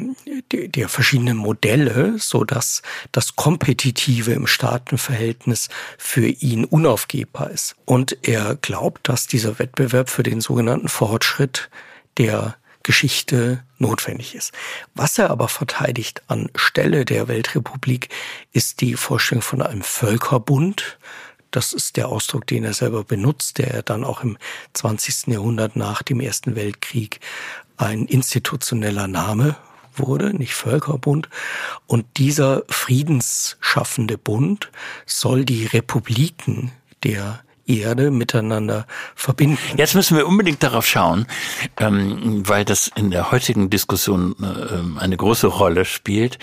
der 0.52 0.90
verschiedenen 0.90 1.38
Modelle, 1.38 2.16
so 2.20 2.44
dass 2.44 2.82
das 3.12 3.36
Kompetitive 3.36 4.34
im 4.34 4.48
Staatenverhältnis 4.48 5.70
für 5.98 6.28
ihn 6.28 6.66
unaufgebbar 6.66 7.50
ist. 7.50 7.76
Und 7.86 8.18
er 8.22 8.56
glaubt, 8.56 9.10
dass 9.10 9.28
dieser 9.28 9.60
Wettbewerb 9.60 10.10
für 10.10 10.24
den 10.24 10.42
sogenannten 10.42 10.90
Fortschritt 10.90 11.70
der 12.18 12.56
Geschichte 12.84 13.64
notwendig 13.78 14.36
ist. 14.36 14.54
Was 14.96 15.18
er 15.18 15.30
aber 15.30 15.48
verteidigt 15.48 16.24
an 16.28 16.50
Stelle 16.56 17.06
der 17.06 17.28
Weltrepublik 17.28 18.10
ist 18.54 18.82
die 18.82 18.96
Vorstellung 18.96 19.42
von 19.42 19.62
einem 19.62 19.84
Völkerbund. 19.84 20.98
Das 21.52 21.74
ist 21.74 21.98
der 21.98 22.10
Ausdruck, 22.10 22.48
den 22.48 22.64
er 22.64 22.74
selber 22.74 23.04
benutzt, 23.04 23.58
der 23.58 23.72
er 23.72 23.84
dann 23.84 24.04
auch 24.04 24.24
im 24.24 24.38
20. 24.74 25.28
Jahrhundert 25.28 25.76
nach 25.76 26.02
dem 26.02 26.20
Ersten 26.20 26.56
Weltkrieg 26.56 27.20
ein 27.82 28.06
institutioneller 28.06 29.08
Name 29.08 29.56
wurde, 29.96 30.36
nicht 30.36 30.54
Völkerbund. 30.54 31.30
Und 31.88 32.06
dieser 32.18 32.64
friedensschaffende 32.70 34.18
Bund 34.18 34.70
soll 35.06 35.46
die 35.46 35.66
Republiken 35.66 36.72
der 37.04 37.42
Erde 37.68 38.12
miteinander 38.12 38.86
verbinden. 39.16 39.58
Jetzt 39.78 39.96
müssen 39.96 40.18
wir 40.18 40.28
unbedingt 40.28 40.62
darauf 40.64 40.86
schauen, 40.86 41.28
ähm, 41.78 42.48
weil 42.48 42.66
das 42.66 42.92
in 42.96 43.12
der 43.12 43.32
heutigen 43.32 43.70
Diskussion 43.70 44.36
äh, 44.42 45.00
eine 45.00 45.16
große 45.16 45.48
Rolle 45.48 45.86
spielt, 45.86 46.40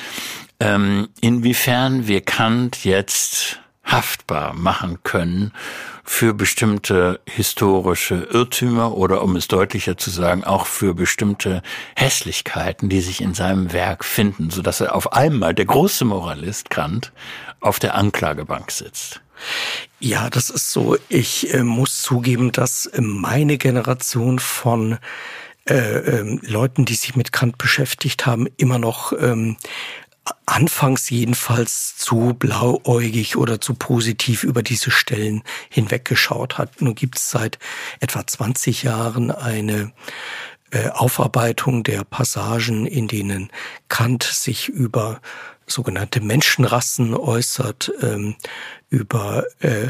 ähm, 0.61 1.09
inwiefern 1.21 2.07
wir 2.09 2.21
Kant 2.21 2.85
jetzt 2.85 3.61
haftbar 3.89 4.53
machen 4.55 4.99
können 5.03 5.53
für 6.05 6.35
bestimmte 6.35 7.21
historische 7.27 8.29
Irrtümer 8.31 8.97
oder 8.97 9.23
um 9.23 9.37
es 9.37 9.49
deutlicher 9.49 9.97
zu 9.97 10.11
sagen, 10.11 10.45
auch 10.45 10.67
für 10.67 10.95
bestimmte 10.95 11.63
Hässlichkeiten, 11.97 12.89
die 12.89 13.01
sich 13.01 13.21
in 13.21 13.35
seinem 13.35 13.73
Werk 13.73 14.05
finden, 14.05 14.51
so 14.51 14.63
dass 14.63 14.81
er 14.81 14.95
auf 14.95 15.13
einmal 15.13 15.55
der 15.55 15.67
große 15.67 16.05
Moralist 16.05 16.71
Kant 16.71 17.13
auf 17.61 17.79
der 17.79 17.95
Anklagebank 17.95 18.71
sitzt. 18.71 19.21
Ja, 20.01 20.31
das 20.31 20.51
ist 20.51 20.71
so. 20.71 20.97
Ich 21.09 21.53
äh, 21.55 21.63
muss 21.63 22.03
zugeben, 22.03 22.53
dass 22.53 22.91
meine 22.99 23.59
Generation 23.59 24.39
von 24.39 24.99
äh, 25.69 25.75
äh, 25.75 26.39
Leuten, 26.43 26.85
die 26.85 26.95
sich 26.95 27.15
mit 27.15 27.33
Kant 27.33 27.59
beschäftigt 27.59 28.27
haben, 28.27 28.47
immer 28.57 28.79
noch 28.79 29.13
ähm, 29.13 29.57
anfangs 30.47 31.11
jedenfalls 31.11 31.97
zu 31.97 32.35
blauäugig 32.35 33.37
oder 33.37 33.61
zu 33.61 33.75
positiv 33.75 34.45
über 34.45 34.63
diese 34.63 34.91
Stellen 34.91 35.43
hinweggeschaut 35.69 36.59
hat. 36.59 36.81
Nun 36.81 36.95
gibt 36.95 37.19
es 37.19 37.31
seit 37.31 37.59
etwa 38.01 38.27
20 38.27 38.83
Jahren 38.83 39.31
eine 39.31 39.93
äh, 40.71 40.89
Aufarbeitung 40.91 41.83
der 41.83 42.05
Passagen, 42.05 42.87
in 42.87 43.09
denen 43.09 43.51
Kant 43.89 44.23
sich 44.23 44.69
über 44.69 45.21
sogenannte 45.67 46.21
Menschenrassen 46.21 47.15
äußert, 47.15 47.93
ähm, 48.03 48.37
über 48.91 49.45
äh, 49.61 49.89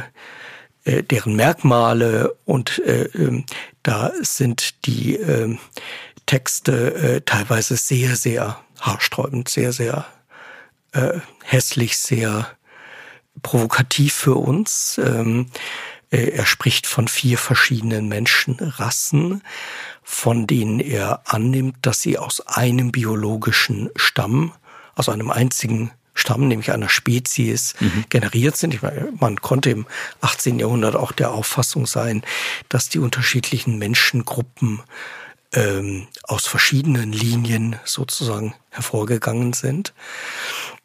äh, 0.85 1.02
deren 1.02 1.37
Merkmale 1.37 2.35
und 2.45 2.78
äh, 2.80 3.04
äh, 3.04 3.45
da 3.83 4.12
sind 4.21 4.87
die 4.87 5.16
äh, 5.16 5.57
Texte 6.26 6.95
äh, 6.95 7.21
teilweise 7.23 7.76
sehr, 7.76 8.16
sehr 8.16 8.61
haarsträubend, 8.80 9.49
sehr, 9.49 9.73
sehr 9.73 10.07
äh, 10.92 11.21
hässlich, 11.45 11.99
sehr 11.99 12.49
provokativ 13.42 14.14
für 14.14 14.35
uns. 14.35 15.00
Ähm, 15.02 15.47
äh, 16.11 16.30
er 16.30 16.47
spricht 16.47 16.87
von 16.87 17.09
vier 17.09 17.38
verschiedenen 17.38 18.09
Menschenrassen, 18.09 19.42
von 20.02 20.47
denen 20.47 20.80
er 20.80 21.23
annimmt, 21.26 21.76
dass 21.83 22.00
sie 22.00 22.18
aus 22.18 22.47
einem 22.47 22.92
biologischen 22.92 23.90
Stamm, 23.97 24.52
aus 24.95 25.09
einem 25.09 25.30
einzigen 25.30 25.90
Stamm, 26.14 26.49
nämlich 26.49 26.73
einer 26.73 26.88
Spezies, 26.88 27.75
mhm. 27.78 28.04
generiert 28.09 28.57
sind. 28.57 28.75
Ich 28.75 28.83
meine, 28.83 29.12
man 29.21 29.40
konnte 29.40 29.71
im 29.71 29.87
18. 30.21 30.59
Jahrhundert 30.59 30.97
auch 30.97 31.12
der 31.12 31.30
Auffassung 31.30 31.87
sein, 31.87 32.23
dass 32.68 32.88
die 32.88 32.99
unterschiedlichen 32.99 33.78
Menschengruppen 33.78 34.83
ähm, 35.52 36.09
aus 36.25 36.47
verschiedenen 36.47 37.12
Linien 37.12 37.76
sozusagen 37.85 38.54
hervorgegangen 38.71 39.52
sind. 39.52 39.95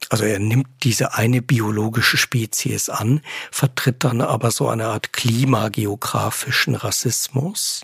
Also 0.09 0.25
er 0.25 0.39
nimmt 0.39 0.67
diese 0.83 1.13
eine 1.15 1.41
biologische 1.41 2.17
Spezies 2.17 2.89
an, 2.89 3.21
vertritt 3.51 4.03
dann 4.03 4.21
aber 4.21 4.51
so 4.51 4.69
eine 4.69 4.85
Art 4.87 5.13
klimageografischen 5.13 6.75
Rassismus, 6.75 7.83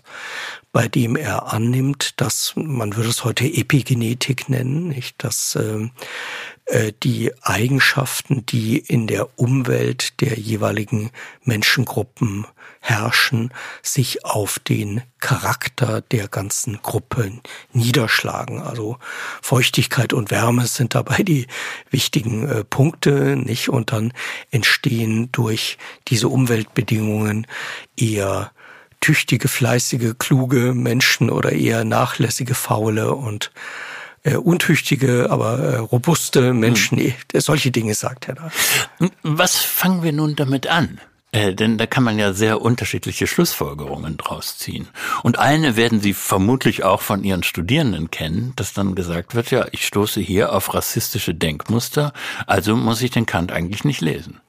bei 0.72 0.88
dem 0.88 1.16
er 1.16 1.52
annimmt, 1.52 2.20
dass 2.20 2.52
man 2.56 2.96
würde 2.96 3.08
es 3.08 3.24
heute 3.24 3.44
Epigenetik 3.44 4.48
nennen, 4.48 4.88
nicht, 4.88 5.22
dass 5.24 5.54
äh, 5.56 5.88
die 7.02 7.32
Eigenschaften, 7.42 8.46
die 8.46 8.78
in 8.78 9.06
der 9.06 9.38
Umwelt 9.38 10.20
der 10.20 10.38
jeweiligen 10.38 11.10
Menschengruppen 11.42 12.46
herrschen, 12.80 13.52
sich 13.82 14.24
auf 14.24 14.58
den 14.58 15.02
Charakter 15.18 16.00
der 16.00 16.28
ganzen 16.28 16.80
Gruppe 16.80 17.32
niederschlagen. 17.72 18.62
Also 18.62 18.98
Feuchtigkeit 19.42 20.12
und 20.12 20.30
Wärme 20.30 20.66
sind 20.66 20.94
dabei 20.94 21.22
die 21.22 21.46
wichtigen 21.90 22.48
äh, 22.48 22.64
Punkte, 22.64 23.36
nicht? 23.36 23.68
Und 23.68 23.92
dann 23.92 24.12
entstehen 24.50 25.30
durch 25.32 25.76
diese 26.08 26.28
Umweltbedingungen 26.28 27.46
eher 27.96 28.52
tüchtige, 29.00 29.48
fleißige, 29.48 30.14
kluge 30.18 30.74
Menschen 30.74 31.30
oder 31.30 31.52
eher 31.52 31.84
nachlässige, 31.84 32.54
faule 32.54 33.14
und 33.14 33.50
äh, 34.22 34.36
untüchtige, 34.36 35.28
aber 35.30 35.58
äh, 35.58 35.76
robuste 35.76 36.52
Menschen. 36.52 36.98
Hm. 36.98 37.14
Solche 37.34 37.70
Dinge 37.70 37.94
sagt 37.94 38.28
er 38.28 38.34
da. 38.34 38.50
Was 39.22 39.56
fangen 39.56 40.02
wir 40.02 40.12
nun 40.12 40.36
damit 40.36 40.66
an? 40.66 41.00
Äh, 41.32 41.54
denn 41.54 41.78
da 41.78 41.86
kann 41.86 42.02
man 42.02 42.18
ja 42.18 42.32
sehr 42.32 42.60
unterschiedliche 42.60 43.26
Schlussfolgerungen 43.26 44.16
draus 44.16 44.58
ziehen. 44.58 44.88
Und 45.22 45.38
eine 45.38 45.76
werden 45.76 46.00
Sie 46.00 46.12
vermutlich 46.12 46.82
auch 46.82 47.02
von 47.02 47.22
Ihren 47.22 47.44
Studierenden 47.44 48.10
kennen, 48.10 48.52
dass 48.56 48.72
dann 48.72 48.96
gesagt 48.96 49.34
wird, 49.34 49.52
ja, 49.52 49.66
ich 49.70 49.86
stoße 49.86 50.20
hier 50.20 50.52
auf 50.52 50.74
rassistische 50.74 51.34
Denkmuster, 51.34 52.12
also 52.46 52.74
muss 52.74 53.00
ich 53.02 53.12
den 53.12 53.26
Kant 53.26 53.52
eigentlich 53.52 53.84
nicht 53.84 54.00
lesen. 54.00 54.40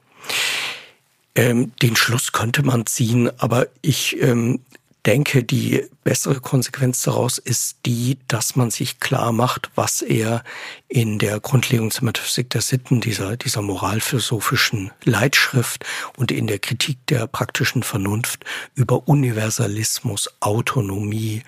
Ähm, 1.34 1.72
den 1.80 1.96
Schluss 1.96 2.32
könnte 2.32 2.62
man 2.62 2.84
ziehen, 2.86 3.30
aber 3.38 3.68
ich 3.80 4.20
ähm, 4.20 4.60
denke, 5.06 5.42
die 5.42 5.88
bessere 6.04 6.40
Konsequenz 6.40 7.02
daraus 7.02 7.38
ist 7.38 7.78
die, 7.86 8.18
dass 8.28 8.54
man 8.54 8.70
sich 8.70 9.00
klar 9.00 9.32
macht, 9.32 9.70
was 9.74 10.00
er 10.00 10.44
in 10.88 11.18
der 11.18 11.40
Grundlegung 11.40 11.90
zur 11.90 12.04
Metaphysik 12.04 12.50
der 12.50 12.60
Sitten, 12.60 13.00
dieser, 13.00 13.36
dieser 13.36 13.62
moralphilosophischen 13.62 14.92
Leitschrift 15.04 15.84
und 16.16 16.30
in 16.30 16.46
der 16.46 16.60
Kritik 16.60 17.04
der 17.08 17.26
praktischen 17.26 17.82
Vernunft 17.82 18.44
über 18.74 19.08
Universalismus, 19.08 20.30
Autonomie, 20.40 21.42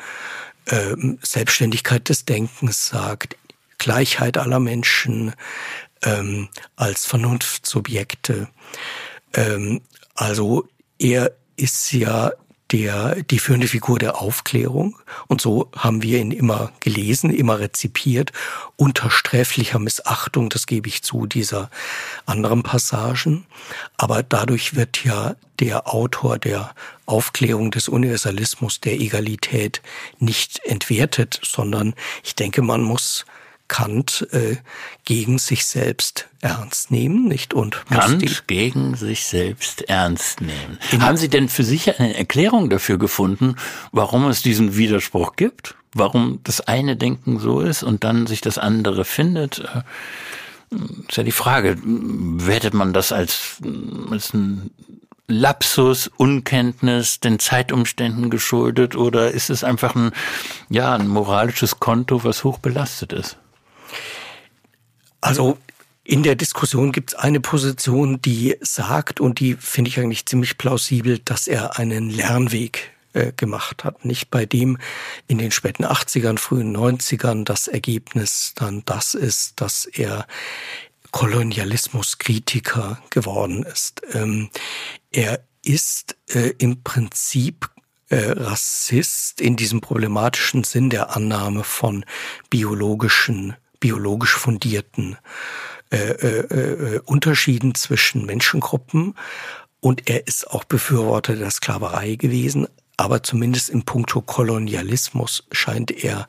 äh, 0.67 0.97
Selbstständigkeit 1.23 2.09
des 2.09 2.25
Denkens 2.25 2.89
sagt, 2.89 3.37
Gleichheit 3.79 4.39
aller 4.39 4.61
Menschen 4.61 5.35
ähm, 6.03 6.49
als 6.75 7.07
Vernunftssubjekte. 7.07 8.49
Ähm, 9.35 9.81
also 10.15 10.69
er 10.99 11.33
ist 11.57 11.93
ja 11.93 12.33
der, 12.73 13.23
die 13.23 13.39
führende 13.39 13.69
Figur 13.69 13.99
der 13.99 14.21
Aufklärung. 14.21 14.99
Und 15.29 15.41
so 15.41 15.71
haben 15.77 16.03
wir 16.03 16.19
ihn 16.19 16.31
immer 16.31 16.73
gelesen, 16.81 17.31
immer 17.31 17.59
rezipiert, 17.59 18.33
unter 18.77 19.11
sträflicher 19.11 19.79
Missachtung, 19.79 20.49
das 20.49 20.67
gebe 20.67 20.89
ich 20.89 21.03
zu, 21.03 21.27
dieser 21.27 21.71
anderen 22.27 22.63
Passagen. 22.63 23.47
Aber 23.97 24.23
dadurch 24.23 24.75
wird 24.75 25.05
ja 25.05 25.37
der 25.61 25.93
Autor 25.93 26.39
der 26.39 26.75
Aufklärung 27.07 27.71
des 27.71 27.89
Universalismus, 27.89 28.81
der 28.81 28.95
Egalität 28.95 29.83
nicht 30.19 30.61
entwertet, 30.65 31.41
sondern 31.45 31.95
ich 32.25 32.35
denke, 32.35 32.63
man 32.63 32.83
muss 32.83 33.25
Kant 33.69 34.29
äh, 34.33 34.57
gegen 35.05 35.39
sich 35.39 35.65
selbst 35.65 36.29
ernst 36.41 36.91
nehmen, 36.91 37.27
nicht? 37.27 37.55
Und 37.55 37.85
Kant 37.87 38.47
gegen 38.47 38.95
sich 38.95 39.25
selbst 39.25 39.89
ernst 39.89 40.41
nehmen. 40.41 40.79
Haben 41.01 41.17
Sie 41.17 41.29
denn 41.29 41.49
für 41.49 41.65
sich 41.65 41.99
eine 41.99 42.17
Erklärung 42.17 42.69
dafür 42.71 42.99
gefunden, 42.99 43.57
warum 43.93 44.27
es 44.27 44.43
diesen 44.43 44.77
Widerspruch 44.77 45.37
gibt? 45.37 45.77
Warum 45.95 46.41
das 46.45 46.61
eine 46.61 46.97
Denken 46.97 47.39
so 47.39 47.61
ist 47.61 47.83
und 47.83 48.05
dann 48.05 48.27
sich 48.27 48.41
das 48.41 48.59
andere 48.59 49.05
findet? 49.05 49.61
Äh, 49.61 49.83
ist 51.09 51.17
ja 51.17 51.23
die 51.23 51.33
Frage, 51.33 51.77
wertet 51.85 52.75
man 52.75 52.93
das 52.93 53.13
als, 53.13 53.59
als 54.11 54.35
ein 54.35 54.71
Lapsus, 55.27 56.11
Unkenntnis, 56.17 57.21
den 57.21 57.39
Zeitumständen 57.39 58.29
geschuldet 58.29 58.95
oder 58.95 59.31
ist 59.31 59.49
es 59.49 59.65
einfach 59.65 59.95
ein, 59.95 60.11
ja, 60.69 60.95
ein 60.95 61.09
moralisches 61.09 61.81
Konto, 61.81 62.25
was 62.25 62.45
hoch 62.45 62.59
belastet 62.59 63.13
ist? 63.15 63.39
Also 65.21 65.59
in 66.05 66.23
der 66.23 66.35
Diskussion 66.35 66.93
gibt 66.93 67.13
es 67.13 67.19
eine 67.19 67.41
Position, 67.41 68.21
die 68.21 68.57
sagt, 68.61 69.21
und 69.21 69.41
die 69.41 69.55
finde 69.55 69.89
ich 69.89 69.99
eigentlich 69.99 70.27
ziemlich 70.27 70.59
plausibel, 70.59 71.19
dass 71.19 71.47
er 71.47 71.79
einen 71.79 72.11
Lernweg 72.11 72.93
äh, 73.15 73.33
gemacht 73.33 73.85
hat. 73.85 74.05
Nicht 74.05 74.31
bei 74.31 74.45
dem 74.45 74.77
in 75.29 75.39
den 75.39 75.51
späten 75.51 75.87
80ern, 75.87 76.39
frühen 76.39 76.77
90ern 76.77 77.45
das 77.45 77.69
Ergebnis 77.69 78.53
dann 78.55 78.83
das 78.85 79.15
ist, 79.15 79.61
dass 79.63 79.87
er 79.87 80.27
Kolonialismuskritiker 81.11 83.01
geworden 83.09 83.63
ist. 83.63 84.03
Ähm, 84.13 84.51
er 85.11 85.43
ist 85.63 86.17
äh, 86.29 86.53
im 86.59 86.83
Prinzip 86.83 87.71
äh, 88.09 88.33
Rassist 88.33 89.41
in 89.41 89.57
diesem 89.57 89.81
problematischen 89.81 90.65
Sinn 90.65 90.91
der 90.91 91.17
Annahme 91.17 91.65
von 91.65 92.05
biologischen 92.51 93.57
biologisch 93.85 94.35
fundierten 94.35 95.19
äh, 95.91 95.97
äh, 95.97 96.95
äh, 96.95 97.01
Unterschieden 97.05 97.75
zwischen 97.75 98.25
Menschengruppen. 98.25 99.15
Und 99.81 100.09
er 100.09 100.27
ist 100.27 100.51
auch 100.51 100.65
Befürworter 100.65 101.37
der 101.37 101.51
Sklaverei 101.51 102.15
gewesen. 102.15 102.67
Aber 102.97 103.23
zumindest 103.23 103.69
im 103.69 103.83
Punkto 103.83 104.23
Kolonialismus 104.23 105.47
scheint 105.53 105.91
er 105.91 106.29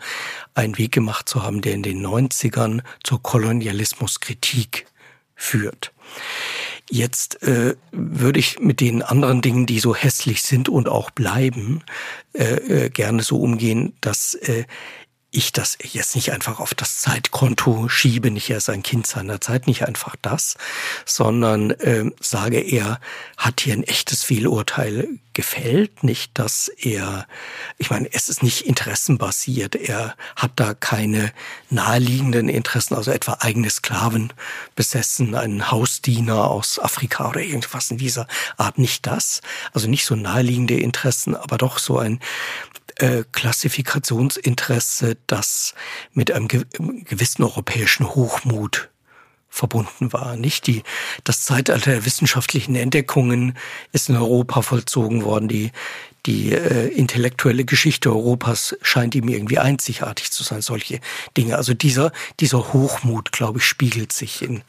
einen 0.54 0.78
Weg 0.78 0.92
gemacht 0.92 1.30
zu 1.30 1.44
haben, 1.44 1.62
der 1.62 1.76
in 1.76 1.84
den 1.84 2.06
90ern 2.06 2.82
zur 3.06 3.24
Kolonialismuskritik 3.24 4.88
führt. 5.34 5.94
Jetzt 6.90 7.42
äh, 7.44 7.78
würde 7.94 8.40
ich 8.40 8.60
mit 8.60 8.82
den 8.82 9.02
anderen 9.02 9.42
Dingen, 9.42 9.66
die 9.66 9.80
so 9.80 9.96
hässlich 9.96 10.42
sind 10.42 10.68
und 10.68 10.90
auch 10.90 11.10
bleiben, 11.10 11.84
äh, 12.34 12.44
äh, 12.44 12.90
gerne 12.90 13.24
so 13.24 13.40
umgehen, 13.40 13.96
dass 14.02 14.34
äh, 14.34 14.66
ich 15.36 15.52
das 15.52 15.78
jetzt 15.84 16.16
nicht 16.16 16.32
einfach 16.32 16.60
auf 16.60 16.74
das 16.74 17.00
Zeitkonto 17.00 17.90
schiebe, 17.90 18.32
nicht 18.32 18.50
erst 18.50 18.70
ein 18.70 18.84
Kind 18.84 19.06
seiner 19.06 19.42
Zeit, 19.42 19.68
nicht 19.68 19.84
einfach 19.84 20.16
das, 20.22 20.56
sondern 21.06 21.72
äh, 21.72 22.06
sage, 22.20 22.60
er 22.60 23.00
hat 23.38 23.62
hier 23.62 23.74
ein 23.74 23.84
echtes 23.84 24.24
Fehlurteil 24.24 25.20
gefällt, 25.34 26.04
nicht, 26.04 26.32
dass 26.40 26.70
er, 26.70 27.28
ich 27.78 27.90
meine, 27.92 28.08
es 28.14 28.30
ist 28.30 28.42
nicht 28.42 28.62
interessenbasiert, 28.62 29.76
er 29.76 30.16
hat 30.38 30.52
da 30.56 30.74
keine 30.74 31.34
naheliegenden 31.70 32.48
Interessen, 32.48 32.96
also 32.96 33.12
etwa 33.12 33.38
eigene 33.42 33.70
Sklaven 33.70 34.32
besessen, 34.76 35.36
einen 35.36 35.70
Hausdiener 35.70 36.50
aus 36.50 36.80
Afrika 36.80 37.30
oder 37.30 37.42
irgendwas 37.42 37.92
in 37.92 37.98
dieser 37.98 38.28
Art, 38.56 38.78
nicht 38.78 39.06
das, 39.06 39.42
also 39.74 39.90
nicht 39.90 40.06
so 40.06 40.16
naheliegende 40.16 40.80
Interessen, 40.80 41.36
aber 41.36 41.58
doch 41.58 41.78
so 41.78 42.00
ein 42.00 42.20
äh, 42.98 43.24
Klassifikationsinteresse, 43.32 45.18
das 45.28 45.74
mit 46.14 46.32
einem 46.32 46.48
gewissen 46.48 47.44
europäischen 47.44 48.14
Hochmut 48.16 48.90
verbunden 49.50 50.12
war. 50.12 50.36
Nicht 50.36 50.68
die, 50.68 50.84
das 51.24 51.44
Zeitalter 51.44 51.92
der 51.92 52.06
wissenschaftlichen 52.06 52.76
Entdeckungen 52.76 53.58
ist 53.94 54.10
in 54.10 54.18
Europa 54.18 54.62
vollzogen 54.62 55.24
worden. 55.24 55.48
Die, 55.48 55.72
die 56.26 56.52
äh, 56.54 56.88
intellektuelle 56.88 57.66
Geschichte 57.66 58.10
Europas 58.10 58.76
scheint 58.82 59.16
ihm 59.16 59.28
irgendwie 59.28 59.60
einzigartig 59.60 60.32
zu 60.32 60.44
sein, 60.44 60.62
solche 60.62 61.00
Dinge. 61.38 61.58
Also 61.58 61.74
dieser, 61.74 62.12
dieser 62.40 62.74
Hochmut, 62.74 63.32
glaube 63.32 63.60
ich, 63.60 63.66
spiegelt 63.66 64.12
sich 64.12 64.42
in, 64.42 64.64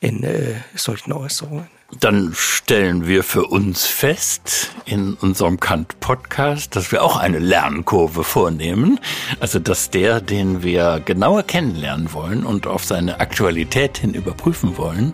in 0.00 0.22
äh, 0.24 0.54
solchen 0.74 1.12
Äußerungen. 1.12 1.68
Dann 2.00 2.32
stellen 2.34 3.06
wir 3.06 3.22
für 3.22 3.44
uns 3.44 3.86
fest 3.86 4.72
in 4.86 5.14
unserem 5.14 5.60
Kant-Podcast, 5.60 6.74
dass 6.74 6.90
wir 6.90 7.04
auch 7.04 7.16
eine 7.16 7.38
Lernkurve 7.38 8.24
vornehmen. 8.24 8.98
Also 9.38 9.60
dass 9.60 9.90
der, 9.90 10.20
den 10.20 10.64
wir 10.64 11.00
genauer 11.04 11.44
kennenlernen 11.44 12.12
wollen 12.12 12.44
und 12.44 12.66
auf 12.66 12.84
seine 12.84 13.20
Aktualität 13.20 13.98
hin 13.98 14.14
überprüfen 14.14 14.76
wollen, 14.76 15.12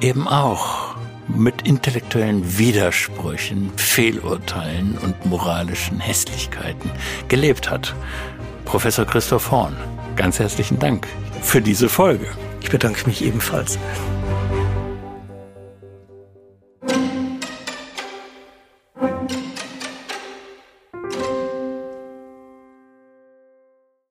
eben 0.00 0.26
auch 0.26 0.91
mit 1.36 1.66
intellektuellen 1.66 2.58
Widersprüchen, 2.58 3.70
Fehlurteilen 3.76 4.98
und 4.98 5.26
moralischen 5.26 6.00
Hässlichkeiten 6.00 6.90
gelebt 7.28 7.70
hat. 7.70 7.94
Professor 8.64 9.04
Christoph 9.04 9.50
Horn, 9.50 9.76
ganz 10.16 10.38
herzlichen 10.38 10.78
Dank 10.78 11.06
für 11.42 11.60
diese 11.60 11.88
Folge. 11.88 12.26
Ich 12.60 12.70
bedanke 12.70 13.06
mich 13.06 13.24
ebenfalls. 13.24 13.78